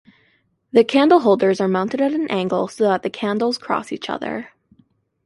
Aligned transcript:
The 0.71 0.83
candleholders 0.83 1.61
are 1.61 1.67
mounted 1.67 2.01
at 2.01 2.11
an 2.11 2.27
angle 2.31 2.67
so 2.67 2.85
that 2.85 3.03
the 3.03 3.09
candles 3.11 3.59
cross 3.59 3.91
each 3.91 4.09
other. 4.09 4.49